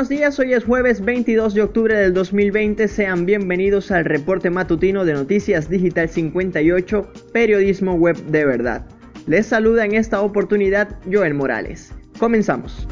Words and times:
buenos 0.00 0.18
días, 0.18 0.38
hoy 0.38 0.54
es 0.54 0.64
jueves 0.64 1.04
22 1.04 1.52
de 1.52 1.60
octubre 1.60 1.94
del 1.94 2.14
2020, 2.14 2.88
sean 2.88 3.26
bienvenidos 3.26 3.90
al 3.90 4.06
reporte 4.06 4.48
matutino 4.48 5.04
de 5.04 5.12
Noticias 5.12 5.68
Digital 5.68 6.08
58, 6.08 7.12
periodismo 7.34 7.92
web 7.96 8.16
de 8.16 8.46
verdad. 8.46 8.86
Les 9.26 9.44
saluda 9.44 9.84
en 9.84 9.92
esta 9.92 10.22
oportunidad 10.22 10.96
Joel 11.12 11.34
Morales. 11.34 11.92
Comenzamos. 12.18 12.88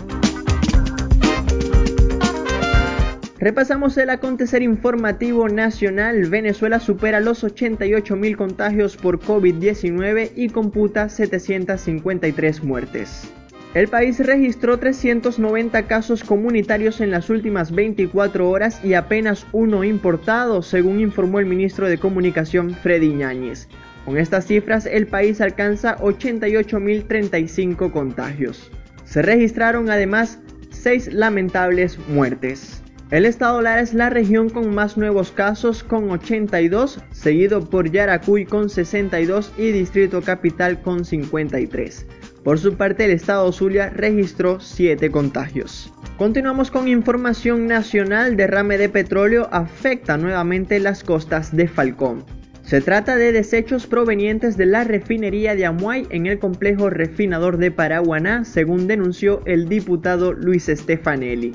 Repasamos 3.38 3.96
el 3.96 4.10
acontecer 4.10 4.62
informativo 4.62 5.48
nacional. 5.48 6.28
Venezuela 6.28 6.78
supera 6.78 7.20
los 7.20 7.42
88 7.42 8.16
mil 8.16 8.36
contagios 8.36 8.98
por 8.98 9.18
COVID-19 9.18 10.32
y 10.36 10.50
computa 10.50 11.08
753 11.08 12.62
muertes. 12.62 13.32
El 13.74 13.88
país 13.88 14.18
registró 14.18 14.78
390 14.78 15.86
casos 15.86 16.24
comunitarios 16.24 17.02
en 17.02 17.10
las 17.10 17.28
últimas 17.28 17.70
24 17.70 18.48
horas 18.48 18.82
y 18.82 18.94
apenas 18.94 19.46
uno 19.52 19.84
importado, 19.84 20.62
según 20.62 21.00
informó 21.00 21.38
el 21.38 21.44
ministro 21.44 21.86
de 21.86 21.98
Comunicación 21.98 22.74
Freddy 22.74 23.12
Ñáñez. 23.12 23.68
Con 24.06 24.16
estas 24.16 24.46
cifras, 24.46 24.86
el 24.86 25.06
país 25.06 25.42
alcanza 25.42 25.98
88.035 25.98 27.92
contagios. 27.92 28.70
Se 29.04 29.20
registraron 29.20 29.90
además 29.90 30.38
6 30.70 31.12
lamentables 31.12 31.98
muertes. 32.08 32.82
El 33.10 33.26
estado 33.26 33.60
Lara 33.60 33.82
es 33.82 33.92
la 33.92 34.08
región 34.08 34.48
con 34.48 34.74
más 34.74 34.96
nuevos 34.96 35.30
casos 35.30 35.82
con 35.82 36.10
82, 36.10 37.02
seguido 37.10 37.68
por 37.68 37.90
Yaracuy 37.90 38.46
con 38.46 38.70
62 38.70 39.52
y 39.58 39.72
Distrito 39.72 40.22
Capital 40.22 40.80
con 40.80 41.04
53. 41.04 42.06
Por 42.48 42.58
su 42.58 42.78
parte, 42.78 43.04
el 43.04 43.10
estado 43.10 43.52
Zulia 43.52 43.90
registró 43.90 44.58
7 44.58 45.10
contagios. 45.10 45.92
Continuamos 46.16 46.70
con 46.70 46.88
información 46.88 47.66
nacional. 47.66 48.38
Derrame 48.38 48.78
de 48.78 48.88
petróleo 48.88 49.50
afecta 49.52 50.16
nuevamente 50.16 50.80
las 50.80 51.04
costas 51.04 51.54
de 51.54 51.68
Falcón. 51.68 52.24
Se 52.62 52.80
trata 52.80 53.16
de 53.16 53.32
desechos 53.32 53.86
provenientes 53.86 54.56
de 54.56 54.64
la 54.64 54.84
refinería 54.84 55.54
de 55.56 55.66
Amuay 55.66 56.06
en 56.08 56.24
el 56.24 56.38
complejo 56.38 56.88
refinador 56.88 57.58
de 57.58 57.70
Paraguaná, 57.70 58.46
según 58.46 58.86
denunció 58.86 59.42
el 59.44 59.68
diputado 59.68 60.32
Luis 60.32 60.68
Stefanelli. 60.74 61.52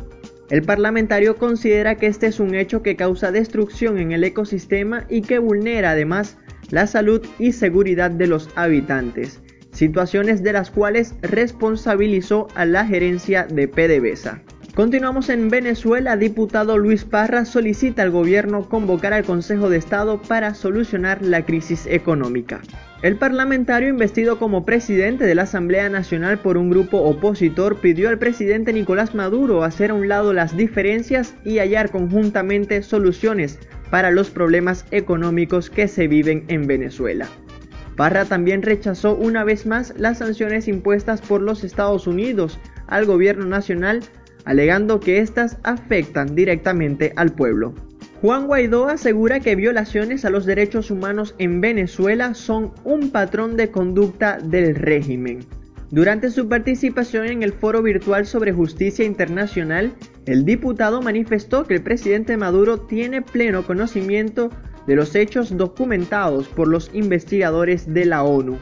El 0.52 0.62
parlamentario 0.62 1.38
considera 1.38 1.96
que 1.96 2.06
este 2.06 2.28
es 2.28 2.40
un 2.40 2.54
hecho 2.54 2.84
que 2.84 2.96
causa 2.96 3.32
destrucción 3.32 3.98
en 3.98 4.12
el 4.12 4.24
ecosistema 4.24 5.08
y 5.10 5.24
que 5.24 5.40
vulnera 5.40 5.90
además 5.90 6.38
la 6.70 6.86
salud 6.86 7.26
y 7.40 7.54
seguridad 7.54 8.12
de 8.12 8.28
los 8.28 8.50
habitantes, 8.56 9.43
situaciones 9.84 10.44
de 10.44 10.54
las 10.54 10.72
cuales 10.72 11.14
responsabilizó 11.22 12.48
a 12.56 12.64
la 12.64 12.86
gerencia 12.86 13.46
de 13.46 13.68
PDVSA. 13.68 14.42
Continuamos 14.76 15.28
en 15.30 15.50
Venezuela. 15.50 16.16
Diputado 16.16 16.78
Luis 16.78 17.04
Parra 17.04 17.44
solicita 17.44 18.02
al 18.02 18.10
gobierno 18.10 18.70
convocar 18.70 19.12
al 19.12 19.26
Consejo 19.26 19.70
de 19.70 19.78
Estado 19.78 20.22
para 20.22 20.56
solucionar 20.56 21.22
la 21.22 21.46
crisis 21.46 21.86
económica. 21.86 22.62
El 23.02 23.18
parlamentario 23.18 23.90
investido 23.90 24.40
como 24.40 24.64
presidente 24.64 25.26
de 25.26 25.36
la 25.36 25.44
Asamblea 25.44 25.90
Nacional 25.90 26.40
por 26.40 26.56
un 26.56 26.70
grupo 26.70 27.00
opositor 27.00 27.82
pidió 27.82 28.08
al 28.08 28.20
presidente 28.20 28.72
Nicolás 28.72 29.14
Maduro 29.14 29.66
hacer 29.66 29.92
a 29.92 29.96
un 29.96 30.08
lado 30.08 30.32
las 30.32 30.56
diferencias 30.56 31.36
y 31.44 31.60
hallar 31.60 31.92
conjuntamente 31.92 32.82
soluciones 32.84 33.60
para 33.92 34.12
los 34.12 34.30
problemas 34.30 34.86
económicos 34.92 35.70
que 35.70 35.90
se 35.90 36.08
viven 36.08 36.46
en 36.48 36.68
Venezuela. 36.68 37.28
Parra 37.96 38.26
también 38.26 38.62
rechazó 38.62 39.16
una 39.16 39.44
vez 39.44 39.66
más 39.66 39.94
las 39.98 40.20
sanciones 40.20 40.68
impuestas 40.68 41.22
por 41.22 41.42
los 41.42 41.64
Estados 41.64 42.08
Unidos 42.08 42.60
al 42.88 43.06
gobierno 43.06 43.46
nacional 43.46 44.02
alegando 44.46 45.00
que 45.00 45.20
éstas 45.20 45.58
afectan 45.64 46.36
directamente 46.36 47.14
al 47.16 47.34
pueblo. 47.34 47.74
Juan 48.22 48.48
Guaidó 48.48 48.88
asegura 48.88 49.40
que 49.40 49.56
violaciones 49.56 50.24
a 50.26 50.30
los 50.30 50.46
derechos 50.46 50.92
humanos 50.92 51.36
en 51.40 51.62
Venezuela 51.62 52.34
son 52.34 52.72
un 52.84 53.10
patrón 53.10 53.58
de 53.58 53.70
conducta 53.70 54.38
del 54.38 54.76
régimen. 54.76 55.46
Durante 55.92 56.32
su 56.32 56.48
participación 56.48 57.28
en 57.28 57.44
el 57.44 57.54
foro 57.54 57.84
virtual 57.84 58.26
sobre 58.26 58.52
justicia 58.52 59.06
internacional, 59.06 59.94
el 60.26 60.46
diputado 60.46 61.02
manifestó 61.02 61.66
que 61.66 61.76
el 61.76 61.84
presidente 61.84 62.36
Maduro 62.38 62.80
tiene 62.80 63.22
pleno 63.22 63.64
conocimiento 63.64 64.50
de 64.88 64.96
los 64.96 65.16
hechos 65.16 65.56
documentados 65.58 66.48
por 66.48 66.68
los 66.68 66.90
investigadores 66.94 67.94
de 67.94 68.06
la 68.06 68.24
ONU. 68.24 68.58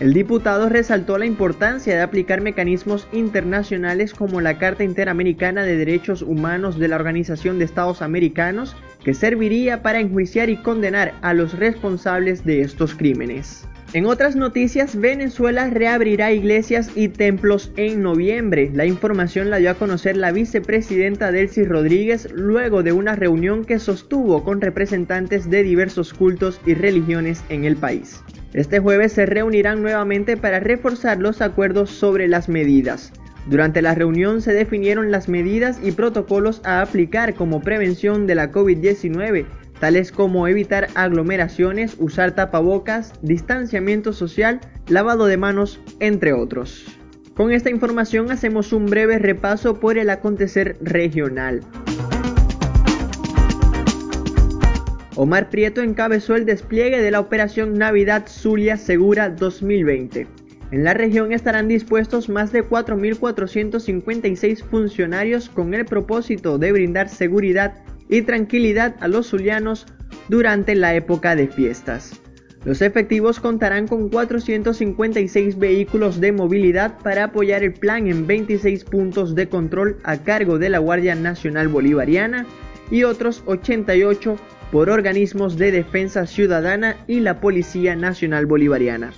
El 0.00 0.14
diputado 0.14 0.70
resaltó 0.70 1.18
la 1.18 1.26
importancia 1.26 1.94
de 1.94 2.00
aplicar 2.00 2.40
mecanismos 2.40 3.06
internacionales 3.12 4.14
como 4.14 4.40
la 4.40 4.56
Carta 4.56 4.82
Interamericana 4.82 5.62
de 5.62 5.76
Derechos 5.76 6.22
Humanos 6.22 6.78
de 6.78 6.88
la 6.88 6.96
Organización 6.96 7.58
de 7.58 7.66
Estados 7.66 8.00
Americanos, 8.00 8.74
que 9.04 9.12
serviría 9.12 9.82
para 9.82 10.00
enjuiciar 10.00 10.48
y 10.48 10.56
condenar 10.56 11.12
a 11.20 11.34
los 11.34 11.58
responsables 11.58 12.46
de 12.46 12.62
estos 12.62 12.94
crímenes. 12.94 13.68
En 13.92 14.06
otras 14.06 14.36
noticias, 14.36 14.94
Venezuela 14.94 15.68
reabrirá 15.68 16.30
iglesias 16.30 16.92
y 16.94 17.08
templos 17.08 17.72
en 17.74 18.02
noviembre. 18.02 18.70
La 18.72 18.86
información 18.86 19.50
la 19.50 19.56
dio 19.56 19.68
a 19.68 19.74
conocer 19.74 20.16
la 20.16 20.30
vicepresidenta 20.30 21.32
Delcy 21.32 21.64
Rodríguez 21.64 22.28
luego 22.32 22.84
de 22.84 22.92
una 22.92 23.16
reunión 23.16 23.64
que 23.64 23.80
sostuvo 23.80 24.44
con 24.44 24.60
representantes 24.60 25.50
de 25.50 25.64
diversos 25.64 26.14
cultos 26.14 26.60
y 26.64 26.74
religiones 26.74 27.42
en 27.48 27.64
el 27.64 27.74
país. 27.76 28.22
Este 28.52 28.78
jueves 28.78 29.12
se 29.12 29.26
reunirán 29.26 29.82
nuevamente 29.82 30.36
para 30.36 30.60
reforzar 30.60 31.18
los 31.18 31.42
acuerdos 31.42 31.90
sobre 31.90 32.28
las 32.28 32.48
medidas. 32.48 33.12
Durante 33.46 33.82
la 33.82 33.96
reunión 33.96 34.40
se 34.40 34.52
definieron 34.52 35.10
las 35.10 35.28
medidas 35.28 35.80
y 35.82 35.90
protocolos 35.90 36.60
a 36.64 36.80
aplicar 36.80 37.34
como 37.34 37.60
prevención 37.60 38.28
de 38.28 38.36
la 38.36 38.52
COVID-19, 38.52 39.46
tales 39.80 40.12
como 40.12 40.46
evitar 40.46 40.86
aglomeraciones, 40.94 41.96
usar 41.98 42.36
tapabocas, 42.36 43.14
distanciamiento 43.22 44.12
social, 44.12 44.60
lavado 44.88 45.26
de 45.26 45.38
manos, 45.38 45.80
entre 45.98 46.32
otros. 46.32 46.86
Con 47.34 47.50
esta 47.52 47.70
información 47.70 48.30
hacemos 48.30 48.72
un 48.72 48.86
breve 48.86 49.18
repaso 49.18 49.80
por 49.80 49.98
el 49.98 50.10
acontecer 50.10 50.76
regional. 50.82 51.62
Omar 55.16 55.50
Prieto 55.50 55.82
encabezó 55.82 56.36
el 56.36 56.46
despliegue 56.46 57.02
de 57.02 57.10
la 57.10 57.18
Operación 57.20 57.76
Navidad 57.78 58.26
Zulia 58.28 58.76
Segura 58.76 59.30
2020. 59.30 60.28
En 60.70 60.84
la 60.84 60.94
región 60.94 61.32
estarán 61.32 61.66
dispuestos 61.66 62.28
más 62.28 62.52
de 62.52 62.62
4.456 62.62 64.62
funcionarios 64.62 65.48
con 65.48 65.74
el 65.74 65.84
propósito 65.84 66.58
de 66.58 66.70
brindar 66.72 67.08
seguridad 67.08 67.74
y 68.10 68.22
tranquilidad 68.22 68.96
a 69.00 69.08
los 69.08 69.28
zulianos 69.28 69.86
durante 70.28 70.74
la 70.74 70.94
época 70.94 71.36
de 71.36 71.46
fiestas. 71.46 72.20
Los 72.64 72.82
efectivos 72.82 73.40
contarán 73.40 73.88
con 73.88 74.10
456 74.10 75.58
vehículos 75.58 76.20
de 76.20 76.32
movilidad 76.32 76.98
para 76.98 77.24
apoyar 77.24 77.62
el 77.62 77.72
plan 77.72 78.06
en 78.06 78.26
26 78.26 78.84
puntos 78.84 79.34
de 79.34 79.48
control 79.48 79.96
a 80.04 80.18
cargo 80.18 80.58
de 80.58 80.68
la 80.68 80.78
Guardia 80.78 81.14
Nacional 81.14 81.68
Bolivariana 81.68 82.44
y 82.90 83.04
otros 83.04 83.42
88 83.46 84.36
por 84.70 84.90
organismos 84.90 85.56
de 85.56 85.72
defensa 85.72 86.26
ciudadana 86.26 86.96
y 87.06 87.20
la 87.20 87.40
Policía 87.40 87.96
Nacional 87.96 88.44
Bolivariana. 88.44 89.12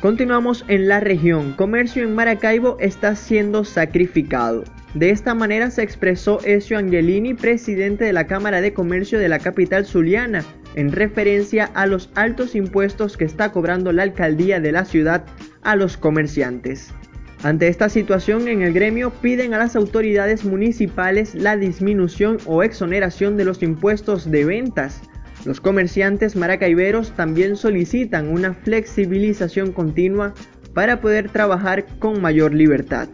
Continuamos 0.00 0.64
en 0.68 0.88
la 0.88 1.00
región. 1.00 1.52
Comercio 1.52 2.04
en 2.04 2.14
Maracaibo 2.14 2.76
está 2.80 3.16
siendo 3.16 3.64
sacrificado. 3.64 4.64
De 4.94 5.10
esta 5.10 5.34
manera 5.34 5.70
se 5.70 5.82
expresó 5.82 6.40
Ezio 6.44 6.78
Angelini, 6.78 7.34
presidente 7.34 8.04
de 8.04 8.12
la 8.12 8.26
Cámara 8.26 8.62
de 8.62 8.72
Comercio 8.72 9.18
de 9.18 9.28
la 9.28 9.38
capital 9.38 9.84
zuliana, 9.84 10.44
en 10.74 10.92
referencia 10.92 11.66
a 11.74 11.86
los 11.86 12.10
altos 12.14 12.54
impuestos 12.54 13.16
que 13.16 13.24
está 13.24 13.52
cobrando 13.52 13.92
la 13.92 14.04
alcaldía 14.04 14.60
de 14.60 14.72
la 14.72 14.86
ciudad 14.86 15.24
a 15.62 15.76
los 15.76 15.98
comerciantes. 15.98 16.94
Ante 17.42 17.68
esta 17.68 17.88
situación 17.88 18.48
en 18.48 18.62
el 18.62 18.72
gremio 18.72 19.10
piden 19.10 19.54
a 19.54 19.58
las 19.58 19.76
autoridades 19.76 20.44
municipales 20.44 21.34
la 21.34 21.56
disminución 21.56 22.38
o 22.46 22.62
exoneración 22.62 23.36
de 23.36 23.44
los 23.44 23.62
impuestos 23.62 24.30
de 24.30 24.44
ventas. 24.44 25.02
Los 25.44 25.60
comerciantes 25.60 26.34
maracaiberos 26.34 27.12
también 27.12 27.56
solicitan 27.56 28.28
una 28.28 28.54
flexibilización 28.54 29.72
continua 29.72 30.34
para 30.74 31.00
poder 31.00 31.28
trabajar 31.28 31.86
con 31.98 32.20
mayor 32.20 32.54
libertad. 32.54 33.08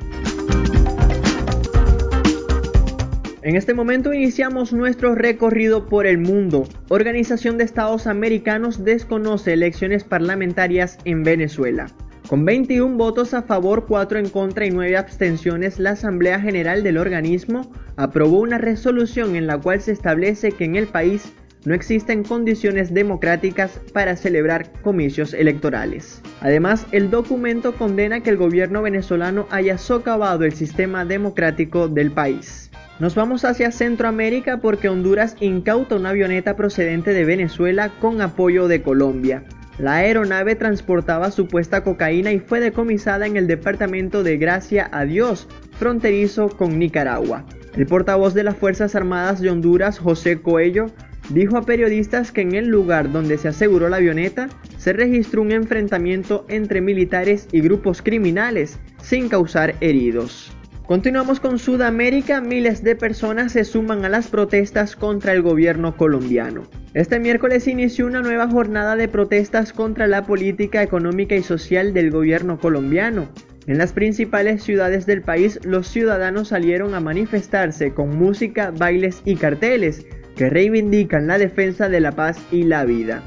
En 3.45 3.57
este 3.57 3.75
momento 3.75 4.15
iniciamos 4.15 4.73
nuestro 4.73 5.15
recorrido 5.15 5.85
por 5.85 6.07
el 6.07 6.17
mundo. 6.17 6.67
Organización 6.89 7.59
de 7.59 7.65
Estados 7.65 8.07
Americanos 8.07 8.85
desconoce 8.85 9.53
elecciones 9.53 10.03
parlamentarias 10.03 10.97
en 11.05 11.25
Venezuela. 11.25 11.89
Con 12.27 12.47
21 12.47 12.97
votos 12.97 13.35
a 13.35 13.43
favor, 13.43 13.85
4 13.87 14.19
en 14.19 14.31
contra 14.31 14.65
y 14.65 14.71
9 14.71 14.97
abstenciones, 14.97 15.79
la 15.79 15.91
Asamblea 15.91 16.41
General 16.41 16.83
del 16.83 16.97
organismo 16.97 17.71
aprobó 17.97 18.41
una 18.41 18.57
resolución 18.57 19.37
en 19.37 19.47
la 19.47 19.59
cual 19.59 19.83
se 19.83 19.93
establece 19.93 20.53
que 20.53 20.65
en 20.65 20.77
el 20.77 20.87
país 20.87 21.35
no 21.67 21.75
existen 21.75 22.25
condiciones 22.25 22.95
democráticas 22.95 23.79
para 23.93 24.17
celebrar 24.17 24.73
comicios 24.81 25.35
electorales. 25.35 26.23
Además, 26.41 26.87
el 26.93 27.11
documento 27.11 27.75
condena 27.75 28.21
que 28.21 28.31
el 28.31 28.39
gobierno 28.39 28.81
venezolano 28.81 29.47
haya 29.51 29.77
socavado 29.77 30.45
el 30.45 30.55
sistema 30.55 31.05
democrático 31.05 31.89
del 31.89 32.11
país. 32.11 32.64
Nos 33.01 33.17
vamos 33.17 33.45
hacia 33.45 33.73
Centroamérica 33.73 34.59
porque 34.59 34.89
Honduras 34.89 35.37
incauta 35.41 35.97
una 35.97 36.11
avioneta 36.11 36.55
procedente 36.55 37.13
de 37.13 37.25
Venezuela 37.25 37.91
con 37.99 38.21
apoyo 38.21 38.69
de 38.69 38.83
Colombia. 38.83 39.43
La 39.79 39.95
aeronave 39.95 40.55
transportaba 40.55 41.33
supuesta 41.33 41.83
cocaína 41.83 42.31
y 42.31 42.39
fue 42.39 42.61
decomisada 42.61 43.27
en 43.27 43.37
el 43.37 43.49
departamento 43.49 44.23
de 44.23 44.37
Gracia 44.37 44.89
a 44.93 45.05
Dios, 45.05 45.49
fronterizo 45.73 46.49
con 46.51 46.79
Nicaragua. 46.79 47.45
El 47.77 47.87
portavoz 47.87 48.33
de 48.33 48.45
las 48.45 48.57
Fuerzas 48.57 48.95
Armadas 48.95 49.41
de 49.41 49.51
Honduras, 49.51 49.99
José 49.99 50.41
Coello, 50.41 50.87
dijo 51.31 51.57
a 51.57 51.63
periodistas 51.63 52.31
que 52.31 52.43
en 52.43 52.55
el 52.55 52.69
lugar 52.69 53.11
donde 53.11 53.39
se 53.39 53.49
aseguró 53.49 53.89
la 53.89 53.97
avioneta 53.97 54.49
se 54.79 54.93
registró 54.93 55.43
un 55.43 55.51
enfrentamiento 55.51 56.45
entre 56.49 56.81
militares 56.81 57.49
y 57.51 57.61
grupos 57.61 58.03
criminales 58.03 58.79
sin 59.03 59.29
causar 59.29 59.75
heridos. 59.81 60.57
Continuamos 60.87 61.41
con 61.41 61.59
Sudamérica, 61.59 62.43
miles 62.43 62.85
de 62.85 62.95
personas 62.95 63.53
se 63.53 63.65
suman 63.65 64.05
a 64.05 64.11
las 64.11 64.29
protestas 64.29 64.97
contra 64.97 65.33
el 65.33 65.41
gobierno 65.41 65.97
colombiano. 65.97 66.69
Este 66.93 67.19
miércoles 67.19 67.67
inició 67.67 68.07
una 68.07 68.21
nueva 68.21 68.51
jornada 68.51 68.95
de 68.95 69.09
protestas 69.09 69.73
contra 69.73 70.07
la 70.07 70.27
política 70.27 70.83
económica 70.83 71.37
y 71.37 71.43
social 71.43 71.95
del 71.95 72.11
gobierno 72.11 72.59
colombiano. 72.59 73.31
En 73.67 73.79
las 73.79 73.95
principales 73.95 74.63
ciudades 74.63 75.07
del 75.07 75.23
país 75.23 75.59
los 75.65 75.89
ciudadanos 75.89 76.49
salieron 76.49 76.93
a 76.93 77.01
manifestarse 77.01 77.95
con 77.95 78.19
música, 78.19 78.71
bailes 78.71 79.23
y 79.25 79.37
carteles 79.37 80.07
que 80.37 80.51
reivindican 80.51 81.27
la 81.27 81.39
defensa 81.39 81.89
de 81.89 82.01
la 82.01 82.13
paz 82.13 82.39
y 82.51 82.65
la 82.65 82.85
vida. 82.85 83.23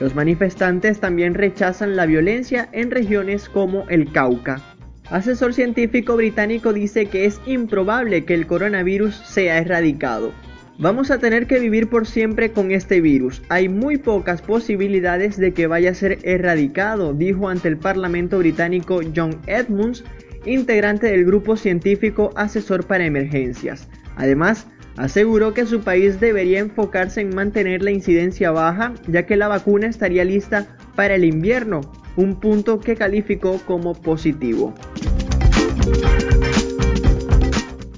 Los 0.00 0.14
manifestantes 0.14 1.00
también 1.00 1.34
rechazan 1.34 1.96
la 1.96 2.06
violencia 2.06 2.66
en 2.72 2.90
regiones 2.90 3.50
como 3.50 3.86
el 3.90 4.10
Cauca. 4.10 4.73
Asesor 5.10 5.52
científico 5.52 6.16
británico 6.16 6.72
dice 6.72 7.06
que 7.06 7.26
es 7.26 7.38
improbable 7.44 8.24
que 8.24 8.32
el 8.32 8.46
coronavirus 8.46 9.14
sea 9.14 9.58
erradicado. 9.58 10.32
Vamos 10.78 11.10
a 11.10 11.18
tener 11.18 11.46
que 11.46 11.60
vivir 11.60 11.88
por 11.88 12.06
siempre 12.06 12.52
con 12.52 12.72
este 12.72 13.00
virus. 13.02 13.42
Hay 13.50 13.68
muy 13.68 13.98
pocas 13.98 14.40
posibilidades 14.40 15.36
de 15.36 15.52
que 15.52 15.66
vaya 15.66 15.90
a 15.90 15.94
ser 15.94 16.18
erradicado, 16.22 17.12
dijo 17.12 17.48
ante 17.48 17.68
el 17.68 17.76
Parlamento 17.76 18.38
británico 18.38 19.00
John 19.14 19.36
Edmunds, 19.46 20.04
integrante 20.46 21.06
del 21.08 21.26
grupo 21.26 21.56
científico 21.56 22.32
asesor 22.34 22.86
para 22.86 23.04
emergencias. 23.04 23.88
Además, 24.16 24.66
aseguró 24.96 25.52
que 25.52 25.66
su 25.66 25.80
país 25.80 26.18
debería 26.18 26.60
enfocarse 26.60 27.20
en 27.20 27.34
mantener 27.34 27.82
la 27.82 27.90
incidencia 27.90 28.50
baja, 28.52 28.94
ya 29.06 29.26
que 29.26 29.36
la 29.36 29.48
vacuna 29.48 29.86
estaría 29.86 30.24
lista 30.24 30.76
para 30.96 31.14
el 31.14 31.24
invierno, 31.24 31.82
un 32.16 32.36
punto 32.36 32.80
que 32.80 32.96
calificó 32.96 33.60
como 33.66 33.94
positivo. 33.94 34.74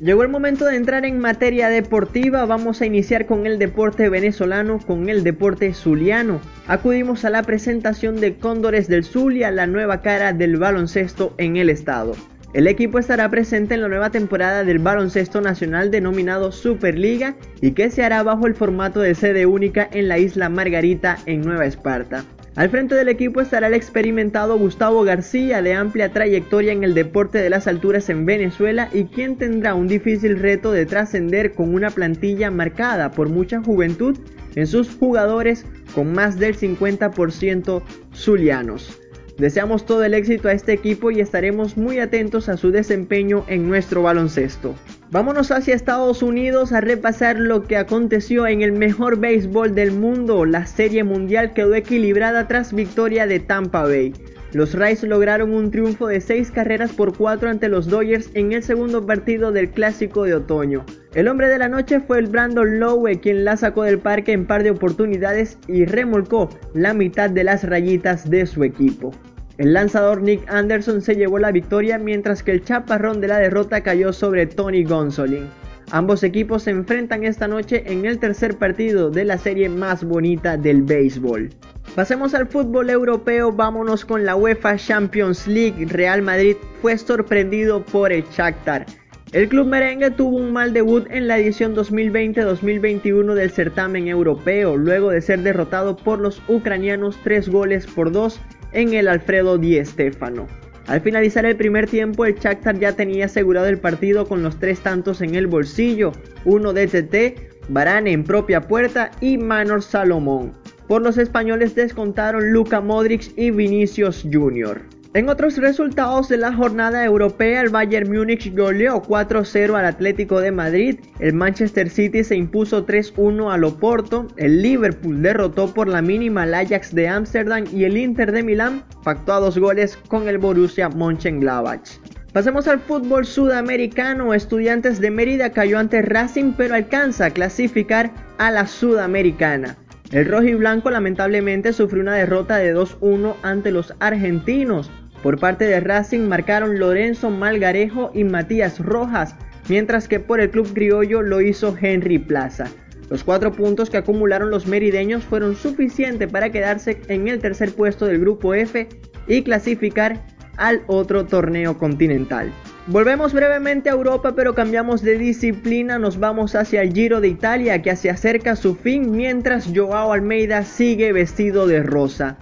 Llegó 0.00 0.22
el 0.22 0.28
momento 0.28 0.66
de 0.66 0.76
entrar 0.76 1.04
en 1.04 1.18
materia 1.18 1.68
deportiva, 1.68 2.44
vamos 2.44 2.80
a 2.80 2.86
iniciar 2.86 3.26
con 3.26 3.44
el 3.44 3.58
deporte 3.58 4.08
venezolano, 4.08 4.78
con 4.78 5.08
el 5.08 5.24
deporte 5.24 5.74
zuliano. 5.74 6.40
Acudimos 6.68 7.24
a 7.24 7.30
la 7.30 7.42
presentación 7.42 8.20
de 8.20 8.36
Cóndores 8.36 8.86
del 8.86 9.02
Zulia, 9.04 9.50
la 9.50 9.66
nueva 9.66 10.02
cara 10.02 10.32
del 10.32 10.58
baloncesto 10.58 11.34
en 11.38 11.56
el 11.56 11.70
estado. 11.70 12.14
El 12.52 12.68
equipo 12.68 12.98
estará 12.98 13.28
presente 13.30 13.74
en 13.74 13.82
la 13.82 13.88
nueva 13.88 14.10
temporada 14.10 14.64
del 14.64 14.78
baloncesto 14.78 15.40
nacional 15.40 15.90
denominado 15.90 16.52
Superliga 16.52 17.34
y 17.60 17.72
que 17.72 17.90
se 17.90 18.04
hará 18.04 18.22
bajo 18.22 18.46
el 18.46 18.54
formato 18.54 19.00
de 19.00 19.14
sede 19.14 19.44
única 19.46 19.88
en 19.92 20.08
la 20.08 20.18
isla 20.18 20.48
Margarita 20.48 21.18
en 21.26 21.40
Nueva 21.40 21.66
Esparta. 21.66 22.24
Al 22.56 22.70
frente 22.70 22.94
del 22.94 23.10
equipo 23.10 23.42
estará 23.42 23.66
el 23.66 23.74
experimentado 23.74 24.58
Gustavo 24.58 25.04
García, 25.04 25.60
de 25.60 25.74
amplia 25.74 26.10
trayectoria 26.10 26.72
en 26.72 26.84
el 26.84 26.94
deporte 26.94 27.36
de 27.36 27.50
las 27.50 27.66
alturas 27.66 28.08
en 28.08 28.24
Venezuela 28.24 28.88
y 28.94 29.04
quien 29.04 29.36
tendrá 29.36 29.74
un 29.74 29.88
difícil 29.88 30.38
reto 30.38 30.72
de 30.72 30.86
trascender 30.86 31.52
con 31.52 31.74
una 31.74 31.90
plantilla 31.90 32.50
marcada 32.50 33.10
por 33.10 33.28
mucha 33.28 33.62
juventud 33.62 34.16
en 34.54 34.66
sus 34.66 34.88
jugadores 34.96 35.66
con 35.94 36.14
más 36.14 36.38
del 36.38 36.56
50% 36.56 37.82
zulianos. 38.14 39.02
Deseamos 39.36 39.84
todo 39.84 40.02
el 40.02 40.14
éxito 40.14 40.48
a 40.48 40.52
este 40.52 40.72
equipo 40.72 41.10
y 41.10 41.20
estaremos 41.20 41.76
muy 41.76 41.98
atentos 41.98 42.48
a 42.48 42.56
su 42.56 42.70
desempeño 42.70 43.44
en 43.48 43.68
nuestro 43.68 44.00
baloncesto. 44.00 44.74
Vámonos 45.12 45.52
hacia 45.52 45.76
Estados 45.76 46.20
Unidos 46.20 46.72
a 46.72 46.80
repasar 46.80 47.38
lo 47.38 47.62
que 47.62 47.76
aconteció 47.76 48.48
en 48.48 48.62
el 48.62 48.72
mejor 48.72 49.20
béisbol 49.20 49.72
del 49.72 49.92
mundo. 49.92 50.44
La 50.44 50.66
serie 50.66 51.04
mundial 51.04 51.54
quedó 51.54 51.76
equilibrada 51.76 52.48
tras 52.48 52.72
victoria 52.72 53.28
de 53.28 53.38
Tampa 53.38 53.84
Bay. 53.84 54.12
Los 54.52 54.74
Rays 54.74 55.04
lograron 55.04 55.52
un 55.52 55.70
triunfo 55.70 56.08
de 56.08 56.20
6 56.20 56.50
carreras 56.50 56.92
por 56.92 57.16
4 57.16 57.50
ante 57.50 57.68
los 57.68 57.86
Dodgers 57.86 58.30
en 58.34 58.52
el 58.52 58.64
segundo 58.64 59.06
partido 59.06 59.52
del 59.52 59.70
clásico 59.70 60.24
de 60.24 60.34
otoño. 60.34 60.84
El 61.14 61.28
hombre 61.28 61.48
de 61.48 61.58
la 61.58 61.68
noche 61.68 62.00
fue 62.00 62.18
el 62.18 62.26
Brandon 62.26 62.80
Lowe 62.80 63.20
quien 63.20 63.44
la 63.44 63.56
sacó 63.56 63.84
del 63.84 64.00
parque 64.00 64.32
en 64.32 64.46
par 64.46 64.64
de 64.64 64.70
oportunidades 64.72 65.56
y 65.68 65.84
remolcó 65.84 66.48
la 66.74 66.94
mitad 66.94 67.30
de 67.30 67.44
las 67.44 67.62
rayitas 67.62 68.28
de 68.28 68.44
su 68.46 68.64
equipo. 68.64 69.12
El 69.58 69.72
lanzador 69.72 70.20
Nick 70.20 70.46
Anderson 70.50 71.00
se 71.00 71.14
llevó 71.14 71.38
la 71.38 71.50
victoria 71.50 71.96
mientras 71.98 72.42
que 72.42 72.50
el 72.50 72.62
chaparrón 72.62 73.22
de 73.22 73.28
la 73.28 73.38
derrota 73.38 73.80
cayó 73.80 74.12
sobre 74.12 74.46
Tony 74.46 74.84
Gonsolin. 74.84 75.48
Ambos 75.92 76.22
equipos 76.24 76.64
se 76.64 76.72
enfrentan 76.72 77.24
esta 77.24 77.48
noche 77.48 77.82
en 77.86 78.04
el 78.04 78.18
tercer 78.18 78.58
partido 78.58 79.08
de 79.08 79.24
la 79.24 79.38
serie 79.38 79.70
más 79.70 80.04
bonita 80.04 80.58
del 80.58 80.82
béisbol. 80.82 81.48
Pasemos 81.94 82.34
al 82.34 82.48
fútbol 82.48 82.90
europeo, 82.90 83.50
vámonos 83.50 84.04
con 84.04 84.26
la 84.26 84.36
UEFA 84.36 84.76
Champions 84.76 85.46
League. 85.46 85.86
Real 85.86 86.20
Madrid 86.20 86.56
fue 86.82 86.98
sorprendido 86.98 87.82
por 87.82 88.12
el 88.12 88.24
Shakhtar. 88.24 88.84
El 89.32 89.48
club 89.48 89.66
merengue 89.66 90.10
tuvo 90.10 90.36
un 90.36 90.52
mal 90.52 90.72
debut 90.72 91.06
en 91.10 91.28
la 91.28 91.38
edición 91.38 91.74
2020-2021 91.74 93.34
del 93.34 93.50
certamen 93.50 94.06
europeo, 94.06 94.76
luego 94.76 95.10
de 95.10 95.20
ser 95.20 95.40
derrotado 95.40 95.96
por 95.96 96.18
los 96.18 96.42
ucranianos 96.48 97.18
3 97.24 97.48
goles 97.48 97.86
por 97.86 98.12
2 98.12 98.40
en 98.72 98.94
el 98.94 99.08
Alfredo 99.08 99.58
Di 99.58 99.84
Stéfano. 99.84 100.46
Al 100.86 101.00
finalizar 101.00 101.44
el 101.44 101.56
primer 101.56 101.88
tiempo, 101.88 102.24
el 102.24 102.36
Shakhtar 102.36 102.78
ya 102.78 102.92
tenía 102.92 103.24
asegurado 103.24 103.66
el 103.66 103.78
partido 103.78 104.26
con 104.26 104.42
los 104.42 104.58
tres 104.60 104.80
tantos 104.80 105.20
en 105.20 105.34
el 105.34 105.48
bolsillo, 105.48 106.12
uno 106.44 106.72
de 106.72 106.86
TT, 106.86 107.68
Varane 107.68 108.12
en 108.12 108.22
propia 108.22 108.60
puerta 108.60 109.10
y 109.20 109.36
Manor 109.36 109.82
Salomón. 109.82 110.52
Por 110.86 111.02
los 111.02 111.18
españoles 111.18 111.74
descontaron 111.74 112.52
Luka 112.52 112.80
Modric 112.80 113.32
y 113.36 113.50
Vinicius 113.50 114.24
Jr. 114.32 114.80
En 115.16 115.30
otros 115.30 115.56
resultados 115.56 116.28
de 116.28 116.36
la 116.36 116.52
jornada 116.52 117.02
europea, 117.02 117.62
el 117.62 117.70
Bayern 117.70 118.12
Múnich 118.12 118.54
goleó 118.54 119.00
4-0 119.00 119.74
al 119.74 119.86
Atlético 119.86 120.42
de 120.42 120.52
Madrid, 120.52 121.00
el 121.20 121.32
Manchester 121.32 121.88
City 121.88 122.22
se 122.22 122.36
impuso 122.36 122.84
3-1 122.84 123.50
al 123.50 123.64
Oporto, 123.64 124.26
el 124.36 124.60
Liverpool 124.60 125.22
derrotó 125.22 125.72
por 125.72 125.88
la 125.88 126.02
mínima 126.02 126.42
al 126.42 126.52
Ajax 126.52 126.94
de 126.94 127.08
Ámsterdam 127.08 127.64
y 127.72 127.84
el 127.84 127.96
Inter 127.96 128.30
de 128.30 128.42
Milán 128.42 128.84
pactó 129.04 129.32
a 129.32 129.40
dos 129.40 129.56
goles 129.56 129.96
con 130.08 130.28
el 130.28 130.36
Borussia 130.36 130.90
Mönchengladbach. 130.90 131.98
Pasemos 132.34 132.68
al 132.68 132.80
fútbol 132.80 133.24
sudamericano. 133.24 134.34
Estudiantes 134.34 135.00
de 135.00 135.10
Mérida 135.10 135.50
cayó 135.50 135.78
ante 135.78 136.02
Racing, 136.02 136.52
pero 136.58 136.74
alcanza 136.74 137.24
a 137.24 137.30
clasificar 137.30 138.12
a 138.36 138.50
la 138.50 138.66
Sudamericana. 138.66 139.78
El 140.12 140.26
rojo 140.26 140.44
y 140.44 140.54
blanco 140.54 140.90
lamentablemente 140.90 141.72
sufrió 141.72 142.02
una 142.02 142.14
derrota 142.14 142.58
de 142.58 142.76
2-1 142.76 143.34
ante 143.42 143.72
los 143.72 143.92
argentinos. 143.98 144.90
Por 145.22 145.38
parte 145.38 145.66
de 145.66 145.80
Racing 145.80 146.28
marcaron 146.28 146.78
Lorenzo 146.78 147.30
Malgarejo 147.30 148.10
y 148.14 148.24
Matías 148.24 148.78
Rojas, 148.78 149.34
mientras 149.68 150.08
que 150.08 150.20
por 150.20 150.40
el 150.40 150.50
club 150.50 150.72
criollo 150.72 151.22
lo 151.22 151.40
hizo 151.40 151.76
Henry 151.80 152.18
Plaza. 152.18 152.66
Los 153.08 153.22
cuatro 153.22 153.52
puntos 153.52 153.88
que 153.88 153.96
acumularon 153.96 154.50
los 154.50 154.66
merideños 154.66 155.24
fueron 155.24 155.54
suficientes 155.54 156.30
para 156.30 156.50
quedarse 156.50 157.00
en 157.08 157.28
el 157.28 157.38
tercer 157.40 157.72
puesto 157.72 158.06
del 158.06 158.20
grupo 158.20 158.54
F 158.54 158.88
y 159.28 159.42
clasificar 159.42 160.24
al 160.56 160.82
otro 160.86 161.26
torneo 161.26 161.78
continental. 161.78 162.50
Volvemos 162.88 163.32
brevemente 163.32 163.90
a 163.90 163.94
Europa 163.94 164.34
pero 164.34 164.54
cambiamos 164.54 165.02
de 165.02 165.18
disciplina, 165.18 165.98
nos 165.98 166.18
vamos 166.18 166.54
hacia 166.54 166.82
el 166.82 166.92
Giro 166.92 167.20
de 167.20 167.28
Italia 167.28 167.82
que 167.82 167.94
se 167.96 168.10
acerca 168.10 168.52
a 168.52 168.56
su 168.56 168.74
fin 168.74 169.10
mientras 169.10 169.68
Joao 169.74 170.12
Almeida 170.12 170.62
sigue 170.62 171.12
vestido 171.12 171.66
de 171.66 171.82
rosa. 171.82 172.38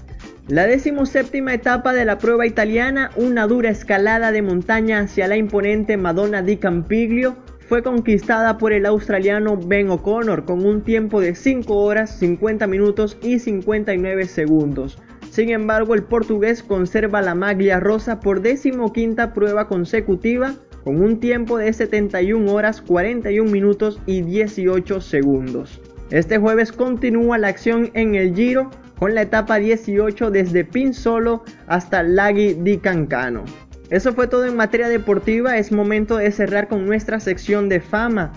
La 0.48 0.66
decimoséptima 0.66 1.54
etapa 1.54 1.94
de 1.94 2.04
la 2.04 2.18
prueba 2.18 2.44
italiana, 2.44 3.10
una 3.16 3.46
dura 3.46 3.70
escalada 3.70 4.30
de 4.30 4.42
montaña 4.42 4.98
hacia 4.98 5.26
la 5.26 5.38
imponente 5.38 5.96
Madonna 5.96 6.42
di 6.42 6.58
Campiglio, 6.58 7.36
fue 7.66 7.82
conquistada 7.82 8.58
por 8.58 8.74
el 8.74 8.84
australiano 8.84 9.56
Ben 9.56 9.88
O'Connor 9.88 10.44
con 10.44 10.66
un 10.66 10.82
tiempo 10.82 11.22
de 11.22 11.34
5 11.34 11.74
horas, 11.74 12.18
50 12.18 12.66
minutos 12.66 13.16
y 13.22 13.38
59 13.38 14.26
segundos. 14.26 14.98
Sin 15.30 15.48
embargo, 15.48 15.94
el 15.94 16.02
portugués 16.02 16.62
conserva 16.62 17.22
la 17.22 17.34
maglia 17.34 17.80
rosa 17.80 18.20
por 18.20 18.42
decimoquinta 18.42 19.32
prueba 19.32 19.66
consecutiva 19.66 20.56
con 20.84 21.00
un 21.02 21.20
tiempo 21.20 21.56
de 21.56 21.72
71 21.72 22.52
horas, 22.52 22.82
41 22.82 23.50
minutos 23.50 23.98
y 24.04 24.20
18 24.20 25.00
segundos. 25.00 25.80
Este 26.10 26.36
jueves 26.36 26.70
continúa 26.70 27.38
la 27.38 27.48
acción 27.48 27.90
en 27.94 28.14
el 28.14 28.34
Giro 28.34 28.70
con 28.98 29.14
la 29.14 29.22
etapa 29.22 29.56
18 29.56 30.30
desde 30.30 30.64
Pin 30.64 30.94
Solo 30.94 31.44
hasta 31.66 32.02
Lagui 32.02 32.54
di 32.54 32.78
Cancano. 32.78 33.44
Eso 33.90 34.12
fue 34.14 34.26
todo 34.26 34.46
en 34.46 34.56
materia 34.56 34.88
deportiva, 34.88 35.58
es 35.58 35.70
momento 35.70 36.16
de 36.16 36.32
cerrar 36.32 36.68
con 36.68 36.86
nuestra 36.86 37.20
sección 37.20 37.68
de 37.68 37.80
fama. 37.80 38.32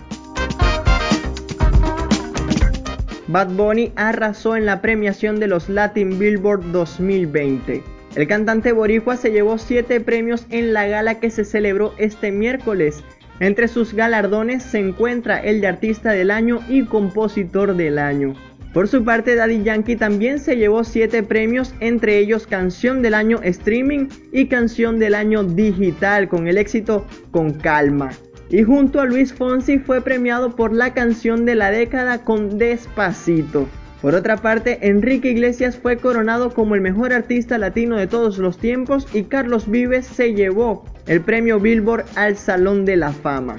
Bad 3.28 3.48
Bunny 3.48 3.92
arrasó 3.96 4.56
en 4.56 4.64
la 4.66 4.80
premiación 4.80 5.38
de 5.38 5.48
los 5.48 5.68
Latin 5.68 6.18
Billboard 6.18 6.72
2020. 6.72 7.82
El 8.14 8.26
cantante 8.26 8.72
boricua 8.72 9.16
se 9.16 9.30
llevó 9.30 9.58
7 9.58 10.00
premios 10.00 10.46
en 10.48 10.72
la 10.72 10.86
gala 10.86 11.20
que 11.20 11.30
se 11.30 11.44
celebró 11.44 11.92
este 11.98 12.32
miércoles. 12.32 13.04
Entre 13.40 13.68
sus 13.68 13.92
galardones 13.92 14.62
se 14.62 14.78
encuentra 14.78 15.38
el 15.38 15.60
de 15.60 15.68
Artista 15.68 16.12
del 16.12 16.30
Año 16.30 16.60
y 16.68 16.84
Compositor 16.84 17.76
del 17.76 17.98
Año. 17.98 18.34
Por 18.72 18.86
su 18.86 19.02
parte, 19.04 19.34
Daddy 19.34 19.62
Yankee 19.62 19.96
también 19.96 20.38
se 20.38 20.56
llevó 20.56 20.84
7 20.84 21.22
premios, 21.22 21.74
entre 21.80 22.18
ellos 22.18 22.46
Canción 22.46 23.02
del 23.02 23.14
Año 23.14 23.40
Streaming 23.42 24.08
y 24.30 24.46
Canción 24.46 24.98
del 24.98 25.14
Año 25.14 25.42
Digital, 25.42 26.28
con 26.28 26.48
el 26.48 26.58
éxito 26.58 27.06
Con 27.30 27.54
Calma. 27.54 28.10
Y 28.50 28.62
junto 28.62 29.00
a 29.00 29.04
Luis 29.04 29.32
Fonsi 29.32 29.78
fue 29.78 30.00
premiado 30.00 30.54
por 30.54 30.72
la 30.72 30.94
canción 30.94 31.44
de 31.44 31.54
la 31.54 31.70
década 31.70 32.24
con 32.24 32.58
Despacito. 32.58 33.66
Por 34.00 34.14
otra 34.14 34.36
parte, 34.36 34.78
Enrique 34.82 35.30
Iglesias 35.30 35.76
fue 35.76 35.96
coronado 35.96 36.54
como 36.54 36.74
el 36.74 36.80
mejor 36.80 37.12
artista 37.12 37.58
latino 37.58 37.96
de 37.96 38.06
todos 38.06 38.38
los 38.38 38.58
tiempos 38.58 39.08
y 39.12 39.24
Carlos 39.24 39.68
Vives 39.68 40.06
se 40.06 40.34
llevó 40.34 40.84
el 41.06 41.20
premio 41.20 41.58
Billboard 41.58 42.04
al 42.14 42.36
Salón 42.36 42.84
de 42.84 42.96
la 42.96 43.12
Fama. 43.12 43.58